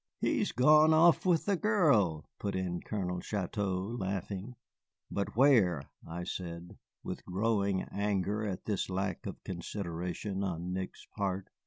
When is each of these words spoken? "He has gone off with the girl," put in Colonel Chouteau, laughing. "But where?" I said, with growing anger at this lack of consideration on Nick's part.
"He 0.19 0.39
has 0.39 0.51
gone 0.51 0.95
off 0.95 1.27
with 1.27 1.45
the 1.45 1.55
girl," 1.55 2.25
put 2.39 2.55
in 2.55 2.81
Colonel 2.81 3.19
Chouteau, 3.21 3.95
laughing. 3.99 4.55
"But 5.11 5.35
where?" 5.35 5.83
I 6.07 6.23
said, 6.23 6.75
with 7.03 7.23
growing 7.23 7.83
anger 7.83 8.43
at 8.43 8.65
this 8.65 8.89
lack 8.89 9.27
of 9.27 9.43
consideration 9.43 10.43
on 10.43 10.73
Nick's 10.73 11.05
part. 11.15 11.49